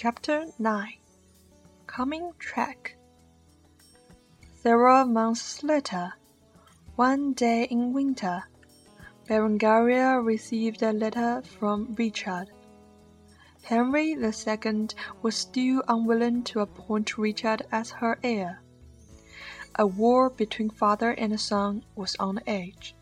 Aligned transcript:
Chapter 0.00 0.46
9 0.60 0.92
Coming 1.88 2.30
Track 2.38 2.96
Several 4.62 5.04
months 5.04 5.64
later, 5.64 6.12
one 6.94 7.32
day 7.32 7.64
in 7.64 7.92
winter, 7.92 8.44
Berengaria 9.28 10.24
received 10.24 10.84
a 10.84 10.92
letter 10.92 11.42
from 11.42 11.96
Richard. 11.98 12.46
Henry 13.64 14.12
II 14.12 14.86
was 15.22 15.34
still 15.34 15.82
unwilling 15.88 16.44
to 16.44 16.60
appoint 16.60 17.18
Richard 17.18 17.66
as 17.72 17.90
her 17.90 18.20
heir. 18.22 18.62
A 19.74 19.84
war 19.84 20.30
between 20.30 20.70
father 20.70 21.10
and 21.10 21.40
son 21.40 21.84
was 21.96 22.14
on 22.20 22.36
the 22.36 22.48
edge. 22.48 22.94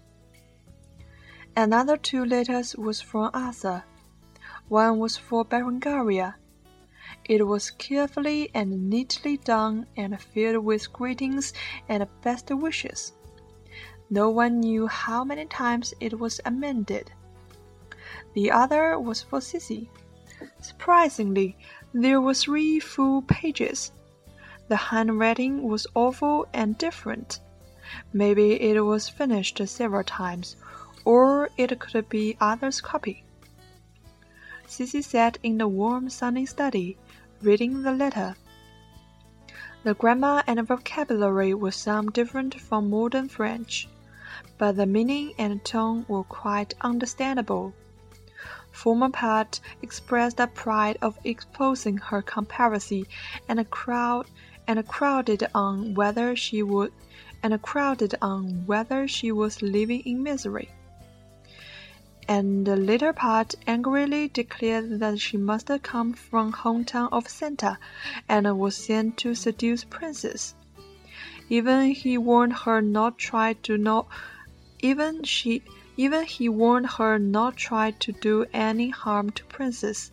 Another 1.55 1.99
two 1.99 2.25
letters 2.25 2.75
was 2.75 3.03
from 3.03 3.31
Arthur. 3.35 3.85
One 4.69 4.99
was 4.99 5.19
for 5.19 5.45
Berengaria. 5.45 6.37
It 7.29 7.45
was 7.45 7.73
carefully 7.73 8.51
and 8.55 8.89
neatly 8.89 9.37
done 9.39 9.87
and 9.97 10.21
filled 10.21 10.65
with 10.65 10.93
greetings 10.93 11.53
and 11.89 12.07
best 12.23 12.51
wishes. 12.51 13.15
No 14.09 14.31
one 14.31 14.61
knew 14.61 14.87
how 14.87 15.25
many 15.25 15.47
times 15.47 15.93
it 15.99 16.21
was 16.21 16.41
amended. 16.45 17.11
The 18.35 18.53
other 18.53 19.01
was 19.01 19.23
for 19.23 19.41
Sissy. 19.41 19.89
Surprisingly, 20.61 21.57
there 21.93 22.21
were 22.21 22.35
three 22.35 22.79
full 22.79 23.23
pages. 23.23 23.91
The 24.69 24.77
handwriting 24.77 25.65
was 25.65 25.87
awful 25.97 26.47
and 26.53 26.79
different. 26.79 27.41
Maybe 28.13 28.61
it 28.61 28.81
was 28.81 29.09
finished 29.09 29.61
several 29.67 30.05
times, 30.05 30.55
or 31.05 31.49
it 31.57 31.79
could 31.81 32.09
be 32.09 32.37
others' 32.41 32.81
copy. 32.81 33.25
Sissy 34.69 35.03
sat 35.03 35.39
in 35.43 35.59
the 35.59 35.69
warm 35.69 36.09
sunny 36.09 36.47
study, 36.47 36.99
reading 37.47 37.83
the 37.83 37.93
letter. 37.93 38.35
The 39.85 39.95
grammar 39.95 40.43
and 40.49 40.67
vocabulary 40.67 41.55
were 41.55 41.71
some 41.71 42.11
different 42.11 42.61
from 42.61 42.91
modern 42.91 43.29
French, 43.29 43.89
but 44.59 44.75
the 44.75 44.85
meaning 44.85 45.33
and 45.39 45.65
tone 45.65 46.05
were 46.09 46.25
quite 46.25 46.75
understandable. 46.81 47.73
Former 48.73 49.11
part 49.11 49.61
expressed 49.81 50.39
the 50.39 50.49
pride 50.49 50.99
of 51.01 51.21
exposing 51.23 51.99
her 51.99 52.21
confederacy, 52.21 53.07
and 53.49 53.61
a 53.61 53.65
crowd 53.65 54.27
and 54.67 54.81
a 54.81 54.83
crowded 54.83 55.47
on 55.55 55.95
whether 55.95 56.35
she 56.35 56.65
would 56.65 56.93
and 57.45 57.63
crowded 57.63 58.17
on 58.21 58.67
whether 58.67 59.07
she 59.07 59.31
was 59.31 59.63
living 59.63 60.01
in 60.01 60.21
misery 60.21 60.69
and 62.29 62.67
the 62.67 62.77
later 62.77 63.13
part 63.13 63.55
angrily 63.67 64.29
declared 64.29 64.99
that 64.99 65.21
she 65.21 65.37
must 65.37 65.71
come 65.83 66.13
from 66.13 66.53
hometown 66.53 67.09
of 67.13 67.29
Santa, 67.29 67.79
and 68.29 68.59
was 68.59 68.77
sent 68.77 69.17
to 69.19 69.35
seduce 69.35 69.85
princes. 69.85 70.55
Even 71.49 71.91
he 71.91 72.19
warned 72.19 72.53
her 72.53 72.83
not 72.83 73.19
try 73.19 73.53
to 73.53 73.79
not 73.79 74.09
even 74.81 75.23
she 75.23 75.63
even 75.97 76.25
he 76.25 76.49
warned 76.49 76.87
her 76.99 77.19
not 77.19 77.57
try 77.57 77.91
to 77.93 78.13
do 78.13 78.45
any 78.53 78.91
harm 78.91 79.31
to 79.31 79.45
princes, 79.45 80.11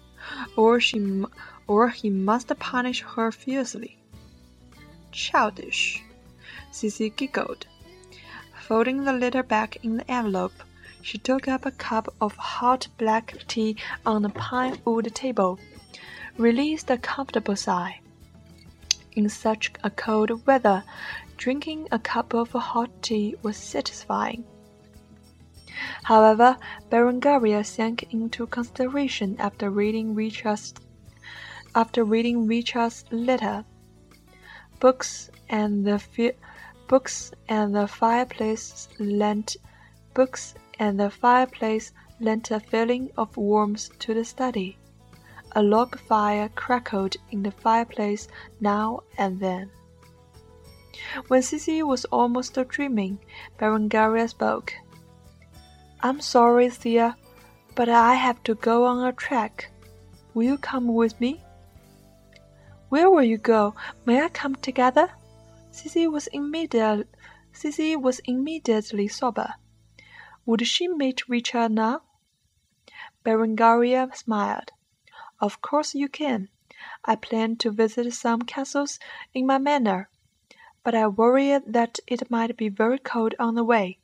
or 0.55 0.79
she 0.79 1.23
or 1.67 1.89
he 1.89 2.09
must 2.09 2.47
punish 2.59 3.01
her 3.01 3.31
fiercely. 3.31 3.97
Childish, 5.11 6.03
Sissy 6.71 7.13
giggled, 7.15 7.65
folding 8.61 9.03
the 9.03 9.13
letter 9.13 9.43
back 9.43 9.77
in 9.83 9.97
the 9.97 10.09
envelope. 10.09 10.53
She 11.05 11.17
took 11.17 11.49
up 11.49 11.65
a 11.65 11.71
cup 11.71 12.07
of 12.21 12.37
hot 12.37 12.87
black 12.97 13.35
tea 13.49 13.75
on 14.05 14.21
the 14.21 14.29
pine 14.29 14.79
wood 14.85 15.13
table, 15.13 15.59
released 16.37 16.89
a 16.89 16.97
comfortable 16.97 17.57
sigh. 17.57 17.99
In 19.11 19.27
such 19.27 19.73
a 19.83 19.89
cold 19.89 20.47
weather, 20.47 20.85
drinking 21.35 21.89
a 21.91 21.99
cup 21.99 22.33
of 22.33 22.51
hot 22.53 22.89
tea 23.03 23.35
was 23.43 23.57
satisfying. 23.57 24.45
However, 26.03 26.55
Berengaria 26.89 27.65
sank 27.65 28.13
into 28.13 28.47
consideration 28.47 29.35
after 29.39 29.69
reading 29.69 30.15
Richard's 30.15 30.73
after 31.75 32.05
reading 32.05 32.47
Richard's 32.47 33.03
letter. 33.11 33.65
Books 34.79 35.29
and 35.49 35.85
the 35.85 36.01
books 36.87 37.33
and 37.49 37.75
the 37.75 37.89
fireplace 37.89 38.87
lent 38.99 39.57
books 40.13 40.55
and 40.79 40.99
the 40.99 41.09
fireplace 41.09 41.91
lent 42.19 42.51
a 42.51 42.59
feeling 42.59 43.11
of 43.17 43.37
warmth 43.37 43.97
to 43.99 44.13
the 44.13 44.25
study. 44.25 44.77
A 45.55 45.61
log 45.61 45.99
fire 45.99 46.49
crackled 46.49 47.15
in 47.31 47.43
the 47.43 47.51
fireplace 47.51 48.27
now 48.59 49.01
and 49.17 49.39
then. 49.39 49.69
When 51.27 51.41
Sissy 51.41 51.83
was 51.83 52.05
almost 52.05 52.57
dreaming, 52.69 53.19
Berengaria 53.59 54.29
spoke. 54.29 54.73
I'm 56.01 56.21
sorry, 56.21 56.69
Thea, 56.69 57.15
but 57.75 57.89
I 57.89 58.15
have 58.15 58.41
to 58.43 58.55
go 58.55 58.85
on 58.85 59.05
a 59.05 59.13
trek. 59.13 59.69
Will 60.33 60.43
you 60.43 60.57
come 60.57 60.93
with 60.93 61.19
me? 61.19 61.41
Where 62.89 63.09
will 63.09 63.23
you 63.23 63.37
go? 63.37 63.75
May 64.05 64.21
I 64.21 64.29
come 64.29 64.55
together? 64.55 65.09
Sissy 65.71 66.09
was 66.11 66.27
immediate, 66.27 67.07
Sissy 67.53 67.99
was 67.99 68.19
immediately 68.25 69.07
sober. 69.07 69.53
Would 70.45 70.67
she 70.67 70.89
meet 70.89 71.29
Richard 71.29 71.71
now? 71.71 72.01
Berengaria 73.23 74.13
smiled. 74.13 74.71
Of 75.39 75.61
course 75.61 75.95
you 75.95 76.09
can. 76.09 76.49
I 77.05 77.15
plan 77.15 77.55
to 77.57 77.71
visit 77.71 78.11
some 78.13 78.41
castles 78.41 78.99
in 79.33 79.45
my 79.45 79.57
manor, 79.57 80.09
but 80.83 80.93
I 80.93 81.07
worry 81.07 81.57
that 81.65 81.99
it 82.07 82.29
might 82.29 82.57
be 82.57 82.67
very 82.67 82.99
cold 82.99 83.35
on 83.39 83.55
the 83.55 83.63
way. 83.63 83.99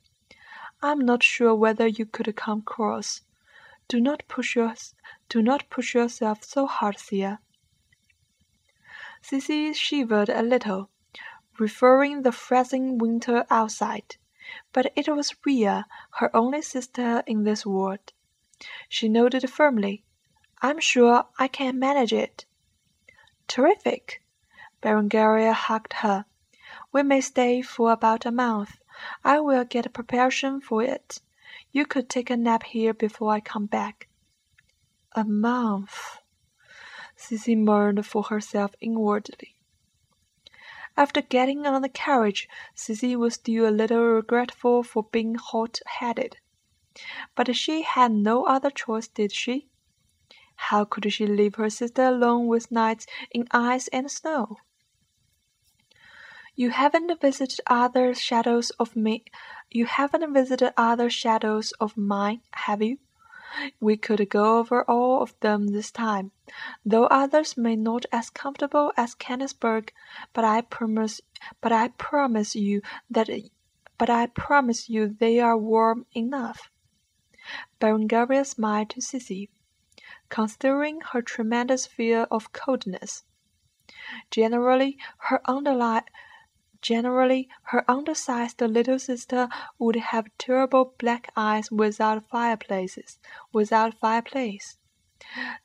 I'm 0.80 1.00
not 1.00 1.22
sure 1.22 1.54
whether 1.54 1.86
you 1.86 2.06
could 2.06 2.34
come 2.36 2.60
across. 2.60 3.20
Do 3.86 4.00
not 4.00 4.26
push 4.26 4.56
your, 4.56 4.74
do 5.28 5.42
not 5.42 5.68
push 5.68 5.94
yourself 5.94 6.42
so 6.42 6.66
hard, 6.66 6.96
Thea. 6.96 7.40
Sissy 9.22 9.74
shivered 9.74 10.30
a 10.30 10.42
little, 10.42 10.88
referring 11.58 12.22
the 12.22 12.32
freezing 12.32 12.96
winter 12.96 13.44
outside 13.50 14.16
but 14.72 14.92
it 14.96 15.08
was 15.08 15.34
Ria, 15.44 15.86
her 16.12 16.34
only 16.34 16.62
sister 16.62 17.22
in 17.26 17.44
this 17.44 17.64
world. 17.64 18.12
She 18.88 19.08
nodded 19.08 19.48
firmly. 19.50 20.04
I'm 20.60 20.80
sure 20.80 21.26
I 21.38 21.48
can 21.48 21.78
manage 21.78 22.12
it. 22.12 22.44
Terrific! 23.48 24.22
Berengaria 24.82 25.52
hugged 25.52 25.94
her. 25.94 26.24
We 26.92 27.02
may 27.02 27.20
stay 27.20 27.62
for 27.62 27.92
about 27.92 28.26
a 28.26 28.30
month. 28.30 28.78
I 29.24 29.40
will 29.40 29.64
get 29.64 29.92
preparation 29.92 30.60
for 30.60 30.82
it. 30.82 31.20
You 31.72 31.86
could 31.86 32.08
take 32.08 32.30
a 32.30 32.36
nap 32.36 32.64
here 32.64 32.92
before 32.92 33.32
I 33.32 33.40
come 33.40 33.66
back. 33.66 34.08
A 35.12 35.24
month. 35.24 36.18
Sissy 37.16 37.56
mourned 37.56 38.04
for 38.06 38.24
herself 38.24 38.74
inwardly. 38.80 39.54
After 41.00 41.22
getting 41.22 41.66
on 41.66 41.80
the 41.80 41.88
carriage, 41.88 42.46
Sissy 42.76 43.16
was 43.16 43.32
still 43.32 43.66
a 43.66 43.72
little 43.72 44.02
regretful 44.02 44.82
for 44.82 45.04
being 45.04 45.34
hot-headed. 45.34 46.36
But 47.34 47.56
she 47.56 47.80
had 47.80 48.12
no 48.12 48.44
other 48.44 48.68
choice, 48.68 49.08
did 49.08 49.32
she? 49.32 49.70
How 50.56 50.84
could 50.84 51.10
she 51.10 51.26
leave 51.26 51.54
her 51.54 51.70
sister 51.70 52.02
alone 52.02 52.48
with 52.48 52.70
knights 52.70 53.06
in 53.30 53.48
ice 53.50 53.88
and 53.88 54.10
snow? 54.10 54.58
You 56.54 56.68
haven't 56.68 57.18
visited 57.18 57.60
other 57.66 58.12
shadows 58.12 58.68
of 58.78 58.94
me. 58.94 59.24
You 59.70 59.86
haven't 59.86 60.34
visited 60.34 60.74
other 60.76 61.08
shadows 61.08 61.72
of 61.80 61.96
mine, 61.96 62.42
have 62.52 62.82
you? 62.82 62.98
We 63.80 63.96
could 63.96 64.28
go 64.30 64.58
over 64.58 64.84
all 64.88 65.22
of 65.22 65.34
them 65.40 65.68
this 65.68 65.90
time, 65.90 66.30
though 66.84 67.06
others 67.06 67.56
may 67.56 67.74
not 67.76 68.06
as 68.12 68.30
comfortable 68.30 68.92
as 68.96 69.14
Kennisburg, 69.14 69.90
but 70.32 70.44
I 70.44 70.60
promise 70.60 71.20
but 71.60 71.72
I 71.72 71.88
promise 71.88 72.54
you 72.54 72.80
that 73.10 73.28
but 73.98 74.08
I 74.08 74.26
promise 74.26 74.88
you 74.88 75.08
they 75.08 75.40
are 75.40 75.56
warm 75.58 76.06
enough. 76.14 76.70
Berengaria 77.80 78.44
smiled 78.44 78.90
to 78.90 79.00
Sissy, 79.00 79.48
considering 80.28 81.00
her 81.12 81.20
tremendous 81.20 81.86
fear 81.86 82.28
of 82.30 82.52
coldness. 82.52 83.24
Generally 84.30 84.96
her 85.18 85.40
underlying 85.46 86.04
Generally, 86.82 87.48
her 87.64 87.84
undersized 87.90 88.60
little 88.60 88.98
sister 88.98 89.48
would 89.78 89.96
have 89.96 90.30
terrible 90.38 90.94
black 90.98 91.30
eyes 91.36 91.70
without 91.70 92.28
fireplaces, 92.28 93.18
without 93.52 93.94
fireplace. 93.94 94.78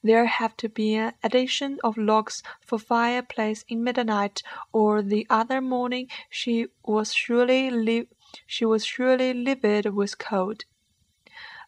There 0.04 0.26
have 0.26 0.58
to 0.58 0.70
be 0.70 0.96
an 0.96 1.14
addition 1.24 1.80
of 1.84 1.98
logs 1.98 2.44
for 2.62 2.78
fireplace 2.78 3.64
in 3.68 3.84
midnight, 3.84 4.44
or 4.72 5.02
the 5.02 5.26
other 5.30 5.62
morning 5.62 6.10
she 6.30 6.68
was 6.84 7.14
surely 7.14 7.72
li- 7.72 8.10
she 8.46 8.66
was 8.66 8.86
surely 8.86 9.34
livid 9.34 9.88
with 9.88 10.18
cold. 10.18 10.66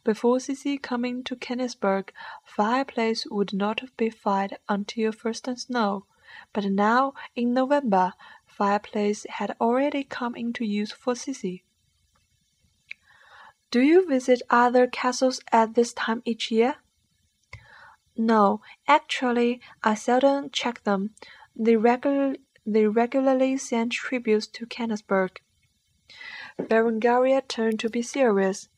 Before 0.03 0.37
Sissy 0.37 0.81
coming 0.81 1.23
to 1.23 1.35
Kennisburg, 1.35 2.11
fireplace 2.43 3.25
would 3.31 3.53
not 3.53 3.81
be 3.97 4.09
fired 4.09 4.57
until 4.69 5.11
first 5.11 5.47
snow, 5.57 6.05
but 6.53 6.65
now 6.65 7.13
in 7.35 7.53
November, 7.53 8.13
fireplace 8.57 9.25
had 9.29 9.55
already 9.61 10.03
come 10.03 10.35
into 10.35 10.65
use 10.65 10.91
for 10.91 11.13
Sissy. 11.13 11.61
Do 13.69 13.81
you 13.81 14.07
visit 14.07 14.41
other 14.49 14.87
castles 14.87 15.39
at 15.51 15.75
this 15.75 15.93
time 15.93 16.21
each 16.25 16.49
year? 16.51 16.75
No, 18.15 18.61
actually, 18.87 19.61
I 19.83 19.93
seldom 19.93 20.49
check 20.49 20.83
them. 20.83 21.11
They, 21.55 21.73
regu- 21.73 22.37
they 22.65 22.87
regularly 22.87 23.57
send 23.57 23.91
tributes 23.91 24.47
to 24.47 24.65
Kennisburg. 24.65 25.37
Berengaria 26.59 27.47
turned 27.47 27.79
to 27.81 27.89
be 27.89 28.01
serious. 28.01 28.69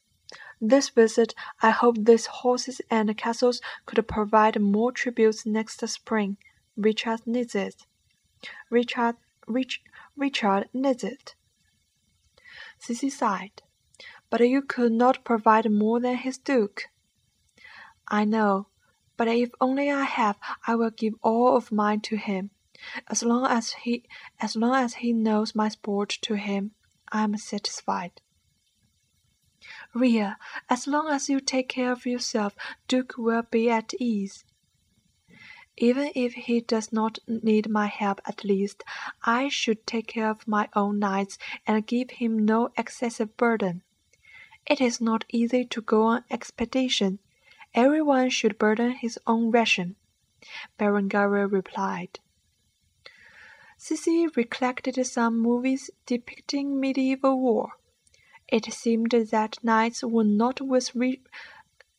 This 0.59 0.89
visit, 0.89 1.33
I 1.61 1.69
hope 1.69 1.95
these 1.99 2.25
horses 2.25 2.81
and 2.91 3.17
castles 3.17 3.61
could 3.85 4.05
provide 4.07 4.59
more 4.59 4.91
tributes 4.91 5.45
next 5.45 5.87
spring. 5.87 6.35
Richard 6.75 7.21
needs 7.25 7.55
it. 7.55 7.85
Richard, 8.69 9.15
Rich, 9.49 9.81
Richard 10.15 10.69
needs 10.73 11.03
it. 11.03 11.33
Sissy 12.79 13.11
sighed. 13.11 13.63
But 14.29 14.47
you 14.47 14.61
could 14.61 14.91
not 14.91 15.25
provide 15.25 15.71
more 15.71 15.99
than 15.99 16.17
his 16.17 16.37
duke. 16.37 16.83
I 18.07 18.25
know, 18.25 18.67
but 19.17 19.27
if 19.27 19.49
only 19.59 19.89
I 19.89 20.03
have, 20.03 20.37
I 20.67 20.75
will 20.75 20.91
give 20.91 21.15
all 21.23 21.57
of 21.57 21.71
mine 21.71 22.01
to 22.01 22.15
him. 22.15 22.51
As 23.07 23.23
long 23.23 23.45
as 23.47 23.71
he, 23.71 24.05
as 24.39 24.55
long 24.55 24.75
as 24.75 24.95
he 24.95 25.13
knows 25.13 25.55
my 25.55 25.67
sport 25.67 26.09
to 26.21 26.35
him, 26.35 26.71
I 27.11 27.23
am 27.23 27.35
satisfied. 27.35 28.21
Ria, 29.95 30.37
as 30.69 30.85
long 30.85 31.09
as 31.09 31.27
you 31.27 31.39
take 31.39 31.69
care 31.69 31.91
of 31.91 32.05
yourself, 32.05 32.55
Duke 32.87 33.15
will 33.17 33.41
be 33.41 33.69
at 33.69 33.93
ease. 33.99 34.45
Even 35.81 36.11
if 36.13 36.33
he 36.33 36.59
does 36.59 36.91
not 36.91 37.19
need 37.25 37.69
my 37.69 37.87
help 37.87 38.19
at 38.25 38.43
least, 38.43 38.83
I 39.23 39.47
should 39.47 39.87
take 39.87 40.07
care 40.07 40.29
of 40.29 40.45
my 40.45 40.67
own 40.75 40.99
knights 40.99 41.37
and 41.65 41.87
give 41.87 42.09
him 42.09 42.37
no 42.37 42.69
excessive 42.77 43.37
burden. 43.37 43.81
It 44.67 44.81
is 44.81 44.99
not 44.99 45.23
easy 45.29 45.63
to 45.63 45.81
go 45.81 46.03
on 46.03 46.25
expedition. 46.29 47.19
Every 47.73 48.01
one 48.01 48.29
should 48.29 48.57
burden 48.57 48.91
his 48.91 49.17
own 49.25 49.51
ration. 49.51 49.95
Berengaria 50.77 51.49
replied. 51.49 52.19
Sissy 53.79 54.27
recollected 54.35 55.05
some 55.07 55.39
movies 55.39 55.89
depicting 56.05 56.77
medieval 56.77 57.39
war. 57.39 57.71
It 58.49 58.65
seemed 58.73 59.11
that 59.11 59.63
knights 59.63 60.03
were 60.03 60.25
not 60.25 60.59
with 60.59 60.93
re- 60.93 61.21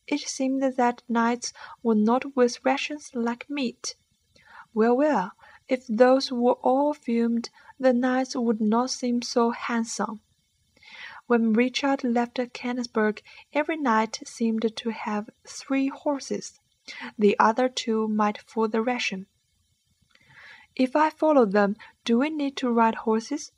it 0.07 0.21
seemed 0.21 0.61
that 0.61 1.03
knights 1.07 1.53
were 1.83 1.95
not 1.95 2.35
with 2.35 2.63
rations 2.65 3.11
like 3.13 3.49
meat. 3.49 3.95
Well, 4.73 4.95
well, 4.95 5.31
if 5.67 5.85
those 5.87 6.31
were 6.31 6.59
all 6.61 6.93
filmed, 6.93 7.49
the 7.79 7.93
knights 7.93 8.35
would 8.35 8.61
not 8.61 8.89
seem 8.89 9.21
so 9.21 9.51
handsome. 9.51 10.21
When 11.27 11.53
Richard 11.53 12.03
left 12.03 12.35
Kennisburg, 12.53 13.21
every 13.53 13.77
knight 13.77 14.19
seemed 14.25 14.75
to 14.75 14.89
have 14.89 15.29
three 15.47 15.87
horses. 15.87 16.59
The 17.17 17.37
other 17.39 17.69
two 17.69 18.07
might 18.07 18.39
for 18.41 18.67
the 18.67 18.81
ration. 18.81 19.27
If 20.75 20.95
I 20.95 21.09
follow 21.09 21.45
them, 21.45 21.75
do 22.03 22.19
we 22.19 22.29
need 22.29 22.57
to 22.57 22.69
ride 22.69 22.95
horses? 22.95 23.51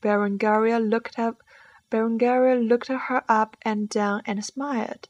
Berengaria 0.00 0.78
looked 0.78 1.18
up 1.18 1.42
Berengaria 1.90 2.56
looked 2.56 2.88
her 2.88 3.24
up 3.28 3.56
and 3.62 3.88
down 3.88 4.22
and 4.24 4.44
smiled. 4.44 5.08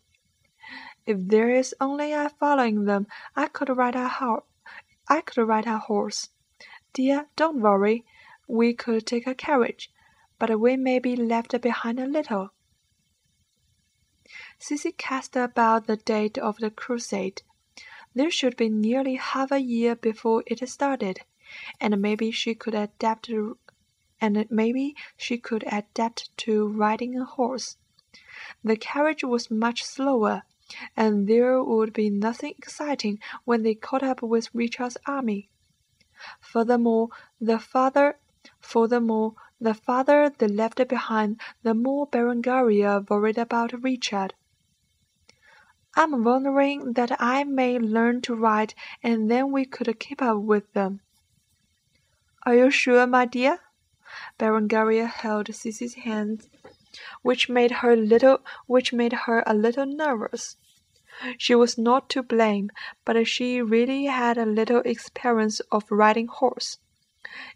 If 1.07 1.19
there 1.21 1.51
is 1.51 1.75
only 1.81 2.15
I 2.15 2.29
following 2.29 2.85
them, 2.85 3.07
I 3.37 3.49
could 3.49 3.69
ride 3.69 3.97
a 3.97 4.09
horse. 4.09 4.45
I 5.09 5.21
could 5.21 5.47
ride 5.47 5.67
a 5.67 5.79
horse. 5.79 6.31
Dear, 6.93 7.27
don't 7.37 7.61
worry. 7.61 8.05
We 8.49 8.75
could 8.75 9.07
take 9.07 9.27
a 9.27 9.35
carriage 9.35 9.93
but 10.41 10.59
we 10.59 10.75
may 10.75 10.99
be 10.99 11.15
left 11.15 11.61
behind 11.61 12.01
a 12.01 12.07
little. 12.07 12.49
Sissy 14.59 14.97
cast 14.97 15.37
about 15.37 15.87
the 15.87 15.99
date 15.99 16.39
of 16.39 16.57
the 16.57 16.71
crusade. 16.71 17.43
There 18.15 18.31
should 18.31 18.57
be 18.57 18.71
nearly 18.71 19.17
half 19.17 19.53
a 19.53 19.61
year 19.61 19.95
before 19.95 20.43
it 20.47 20.67
started, 20.67 21.21
and 21.79 22.01
maybe 22.01 22.31
she 22.31 22.55
could 22.55 22.75
adapt 22.75 23.29
and 24.21 24.47
maybe 24.51 24.95
she 25.17 25.39
could 25.39 25.65
adapt 25.71 26.37
to 26.39 26.69
riding 26.69 27.19
a 27.19 27.25
horse. 27.25 27.77
The 28.63 28.77
carriage 28.77 29.25
was 29.25 29.51
much 29.51 29.85
slower, 29.85 30.43
and 30.97 31.29
there 31.29 31.63
would 31.63 31.93
be 31.93 32.11
nothing 32.11 32.55
exciting 32.59 33.19
when 33.45 33.63
they 33.63 33.75
caught 33.75 34.03
up 34.03 34.23
with 34.23 34.55
Richard's 34.55 34.97
army. 35.07 35.49
Furthermore, 36.41 37.09
the 37.41 37.59
father 37.59 38.19
furthermore 38.61 39.35
the 39.61 39.75
farther 39.75 40.31
they 40.31 40.49
left 40.49 40.87
behind, 40.89 41.39
the 41.63 41.75
more 41.75 42.07
Berengaria 42.07 43.07
worried 43.09 43.37
about 43.37 43.83
Richard. 43.83 44.35
I'm 45.95 46.25
wondering 46.25 46.95
that 46.95 47.21
I 47.21 47.45
may 47.45 47.79
learn 47.79 48.23
to 48.23 48.35
ride, 48.35 48.75
and 49.03 49.31
then 49.31 49.53
we 49.53 49.67
could 49.67 49.99
keep 49.99 50.23
up 50.23 50.39
with 50.39 50.73
them. 50.73 51.01
Are 52.47 52.55
you 52.55 52.71
sure, 52.71 53.07
my 53.07 53.27
dear? 53.27 53.61
Berengaria 54.41 55.07
held 55.07 55.49
Sissy's 55.55 55.93
hand, 55.93 56.49
which 57.21 57.51
made 57.51 57.71
her 57.71 57.95
little, 57.95 58.39
which 58.67 58.91
made 58.91 59.13
her 59.13 59.45
a 59.47 59.53
little 59.53 59.85
nervous. 59.85 60.57
She 61.37 61.55
was 61.55 61.77
not 61.77 62.09
to 62.09 62.23
blame, 62.23 62.71
but 63.05 63.23
she 63.29 63.61
really 63.61 64.07
had 64.07 64.39
a 64.39 64.47
little 64.47 64.81
experience 64.87 65.61
of 65.71 65.91
riding 65.91 66.29
horse. 66.29 66.79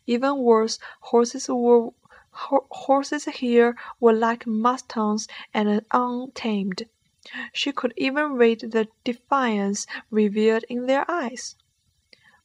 Even 0.06 0.36
worse, 0.36 0.78
horses 1.00 1.48
were 1.48 1.88
horses 2.32 3.24
here 3.24 3.76
were 3.98 4.12
like 4.12 4.46
mustangs 4.46 5.26
and 5.54 5.86
untamed. 5.90 6.82
She 7.54 7.72
could 7.72 7.94
even 7.96 8.34
read 8.34 8.60
the 8.60 8.88
defiance 9.04 9.86
revealed 10.10 10.64
in 10.68 10.84
their 10.84 11.10
eyes. 11.10 11.56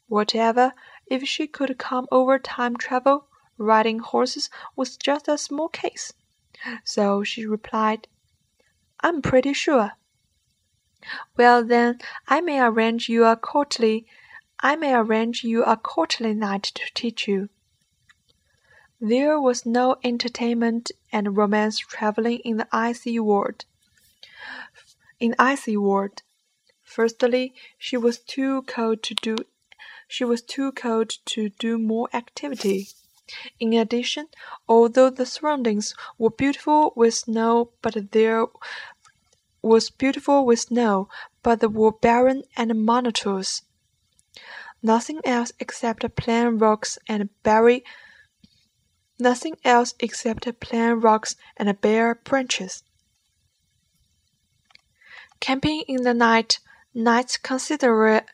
Whatever, 0.07 0.73
if 1.07 1.27
she 1.27 1.45
could 1.45 1.77
come 1.77 2.07
over 2.09 2.39
time 2.39 2.77
travel, 2.77 3.27
riding 3.59 3.99
horses 3.99 4.49
was 4.75 4.97
just 4.97 5.27
a 5.27 5.37
small 5.37 5.67
case. 5.69 6.13
So 6.83 7.23
she 7.23 7.45
replied, 7.45 8.07
I'm 9.01 9.21
pretty 9.21 9.53
sure. 9.53 9.91
Well 11.37 11.63
then, 11.63 11.99
I 12.27 12.41
may 12.41 12.59
arrange 12.59 13.07
you 13.07 13.25
a 13.25 13.35
courtly 13.35 14.05
I 14.61 14.75
may 14.75 14.93
arrange 14.93 15.45
you 15.45 15.63
a 15.63 15.77
courtly 15.77 16.33
knight 16.33 16.63
to 16.63 16.83
teach 16.93 17.29
you. 17.29 17.47
There 18.99 19.39
was 19.39 19.65
no 19.65 19.95
entertainment 20.03 20.91
and 21.13 21.37
romance 21.37 21.79
travelling 21.79 22.39
in 22.39 22.57
the 22.57 22.67
icy 22.69 23.17
world. 23.21 23.63
In 25.17 25.33
icy 25.39 25.77
world, 25.77 26.23
firstly, 26.83 27.53
she 27.77 27.95
was 27.95 28.19
too 28.19 28.63
cold 28.63 29.01
to 29.03 29.15
do. 29.15 29.37
She 30.09 30.25
was 30.25 30.41
too 30.41 30.73
cold 30.73 31.13
to 31.27 31.49
do 31.49 31.77
more 31.77 32.09
activity. 32.11 32.89
In 33.59 33.73
addition, 33.73 34.27
although 34.67 35.09
the 35.09 35.25
surroundings 35.25 35.93
were 36.17 36.29
beautiful 36.29 36.93
with 36.95 37.13
snow, 37.13 37.71
but 37.81 38.11
there 38.11 38.45
was 39.61 39.89
beautiful 39.89 40.45
with 40.45 40.59
snow, 40.59 41.09
but 41.43 41.59
they 41.59 41.67
were 41.67 41.91
barren 41.91 42.43
and 42.55 42.85
monotonous. 42.85 43.63
Nothing 44.81 45.19
else 45.25 45.51
except 45.59 46.15
plain 46.15 46.57
rocks 46.57 46.97
and 47.07 47.29
berry 47.43 47.83
nothing 49.19 49.57
else 49.65 49.93
except 49.99 50.47
plain 50.59 50.93
rocks 50.93 51.35
and 51.57 51.79
bare 51.81 52.15
branches. 52.15 52.83
Camping 55.39 55.83
in 55.87 56.03
the 56.03 56.13
night, 56.13 56.59
knights 56.93 57.37
consider 57.37 58.25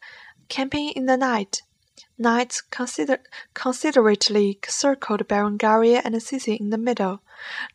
camping 0.48 0.90
in 0.90 1.06
the 1.06 1.18
night. 1.18 1.64
Knights 2.18 2.62
consider 2.62 3.20
considerately 3.54 4.58
circled 4.68 5.28
Berengaria 5.28 6.02
and 6.06 6.16
Sissy 6.16 6.58
in 6.58 6.70
the 6.70 6.78
middle, 6.78 7.22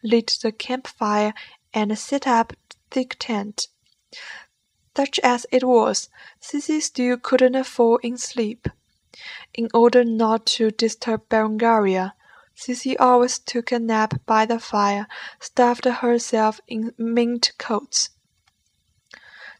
lit 0.02 0.38
the 0.40 0.50
campfire, 0.50 1.34
and 1.74 1.98
set 1.98 2.26
up 2.26 2.54
thick 2.90 3.16
tent. 3.18 3.68
Such 4.96 5.18
as 5.20 5.46
it 5.52 5.62
was, 5.64 6.08
Sissy 6.40 6.80
still 6.80 7.18
couldn't 7.18 7.62
fall 7.64 7.98
in 7.98 8.16
sleep. 8.16 8.68
In 9.52 9.68
order 9.74 10.04
not 10.04 10.46
to 10.46 10.70
disturb 10.70 11.28
Berengaria, 11.28 12.14
Sissy 12.56 12.96
always 12.98 13.38
took 13.38 13.72
a 13.72 13.78
nap 13.78 14.24
by 14.26 14.46
the 14.46 14.58
fire, 14.58 15.06
stuffed 15.38 15.84
herself 15.84 16.60
in 16.66 16.94
mint 16.96 17.52
coats. 17.58 18.10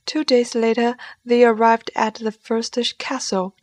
Two 0.06 0.24
days 0.24 0.54
later 0.54 0.96
they 1.24 1.44
arrived 1.44 1.90
at 1.94 2.14
the 2.14 2.32
first 2.32 2.78
castle. 2.98 3.54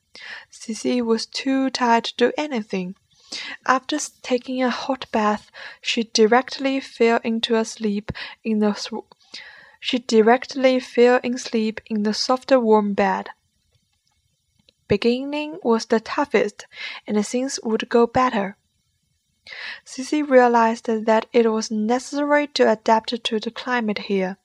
Sissy 0.51 1.01
was 1.01 1.25
too 1.25 1.69
tired 1.69 2.05
to 2.05 2.15
do 2.15 2.31
anything. 2.38 2.95
After 3.65 4.00
taking 4.21 4.63
a 4.63 4.69
hot 4.69 5.05
bath, 5.12 5.51
she 5.81 6.05
directly 6.05 6.79
fell 6.79 7.19
into 7.24 7.55
a 7.55 7.65
sleep 7.65 8.12
in 8.43 8.59
the 8.59 8.74
she 9.79 10.00
directly 10.00 10.79
fell 10.79 11.19
asleep 11.24 11.81
in 11.86 12.03
the 12.03 12.13
soft 12.13 12.51
warm 12.51 12.93
bed. 12.93 13.29
Beginning 14.88 15.59
was 15.63 15.86
the 15.86 16.00
toughest, 16.00 16.65
and 17.05 17.25
things 17.25 17.59
would 17.63 17.89
go 17.89 18.07
better. 18.07 18.57
Cici 19.86 20.27
realized 20.27 20.88
that 20.88 21.25
it 21.31 21.51
was 21.51 21.71
necessary 21.71 22.47
to 22.47 22.69
adapt 22.69 23.24
to 23.24 23.39
the 23.39 23.51
climate 23.51 24.00
here, 24.00 24.38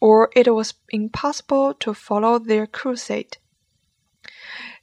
or 0.00 0.30
it 0.36 0.54
was 0.54 0.74
impossible 0.90 1.74
to 1.74 1.92
follow 1.92 2.38
their 2.38 2.66
crusade. 2.66 3.38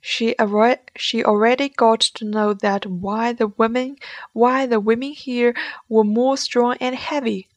She, 0.06 0.36
already 0.38 1.70
got 1.70 2.02
to 2.02 2.26
know 2.26 2.54
that 2.56 2.86
why 2.86 3.32
the 3.32 3.48
women 3.48 3.96
why 4.34 4.66
the 4.66 4.82
women 4.82 5.14
here 5.14 5.56
were 5.88 6.04
more 6.04 6.36
strong 6.36 6.76
and 6.82 6.94
heavy. 6.94 7.48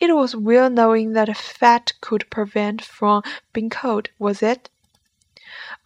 It 0.00 0.16
was 0.16 0.34
well 0.34 0.70
knowing 0.70 1.12
that 1.12 1.36
fat 1.36 1.92
could 2.00 2.30
prevent 2.30 2.82
from 2.82 3.22
being 3.52 3.68
cold, 3.68 4.08
was 4.18 4.42
it? 4.42 4.70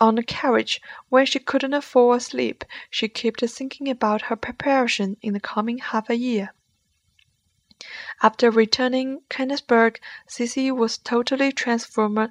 On 0.00 0.14
the 0.14 0.22
carriage, 0.22 0.80
when 1.08 1.26
she 1.26 1.40
couldn't 1.40 1.80
fall 1.80 2.12
asleep, 2.12 2.64
she 2.88 3.08
kept 3.08 3.40
thinking 3.50 3.88
about 3.88 4.22
her 4.22 4.36
preparation 4.36 5.16
in 5.20 5.32
the 5.32 5.40
coming 5.40 5.78
half 5.78 6.08
a 6.08 6.16
year. 6.16 6.54
After 8.22 8.52
returning 8.52 9.22
Kennisburg, 9.28 9.98
Cici 10.28 10.70
was 10.70 10.96
totally 10.96 11.50
transformed. 11.50 12.30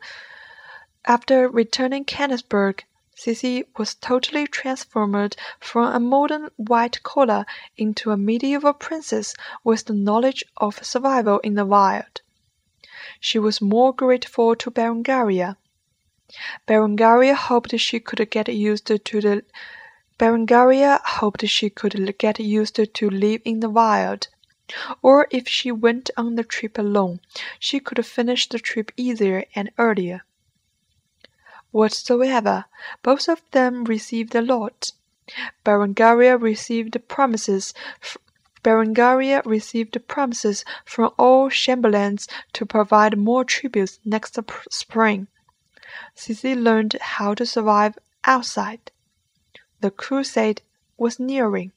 After 1.04 1.50
returning 1.50 2.06
Kennisburg, 2.06 2.86
Cici 3.18 3.66
was 3.78 3.96
totally 3.96 4.46
transformed 4.46 5.36
from 5.60 5.92
a 5.92 6.00
modern 6.00 6.50
white 6.56 7.02
collar 7.02 7.48
into 7.76 8.12
a 8.12 8.18
medieval 8.18 8.74
princess 8.74 9.34
with 9.64 9.86
the 9.86 9.94
knowledge 9.94 10.44
of 10.58 10.86
survival 10.86 11.40
in 11.40 11.56
the 11.56 11.66
wild. 11.66 12.22
She 13.20 13.40
was 13.40 13.60
more 13.60 13.92
grateful 13.92 14.56
to 14.58 14.70
Berengaria 14.70 15.58
Berengaria 16.68 17.34
hoped 17.34 17.80
she 17.80 18.00
could 18.00 18.30
get 18.30 18.50
used 18.50 18.86
to 18.86 19.22
the 19.22 19.44
Berengaria 20.20 21.00
hoped 21.04 21.48
she 21.48 21.70
could 21.70 22.18
get 22.20 22.40
used 22.40 22.76
to 22.76 23.10
live 23.10 23.42
in 23.46 23.62
the 23.62 23.70
wild. 23.70 24.28
Or 25.02 25.28
if 25.32 25.48
she 25.48 25.72
went 25.72 26.12
on 26.18 26.36
the 26.36 26.44
trip 26.44 26.78
alone, 26.78 27.22
she 27.58 27.80
could 27.80 28.06
finish 28.06 28.50
the 28.50 28.60
trip 28.60 28.92
easier 28.98 29.46
and 29.56 29.72
earlier. 29.78 30.26
Whatsoever, 31.78 32.66
both 33.04 33.30
of 33.30 33.44
them 33.52 33.84
received 33.84 34.34
a 34.34 34.42
lot. 34.42 34.94
Berengaria 35.64 36.36
received 36.42 36.98
promises 37.08 37.72
Berengaria 38.64 39.46
received 39.46 39.96
promises 40.08 40.66
from 40.86 41.14
all 41.20 41.52
chamberlains 41.52 42.28
to 42.54 42.66
provide 42.66 43.16
more 43.16 43.44
tributes 43.44 44.00
next 44.04 44.40
spring. 44.72 45.28
Cici 46.16 46.56
learned 46.56 46.98
how 47.00 47.36
to 47.36 47.46
survive 47.46 48.00
outside. 48.24 48.92
The 49.82 49.92
crusade 49.92 50.64
was 50.98 51.20
nearing. 51.20 51.74